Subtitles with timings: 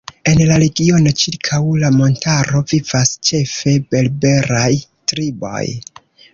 [0.29, 4.69] En la regiono ĉirkaŭ la montaro vivas ĉefe berberaj
[5.13, 5.65] triboj.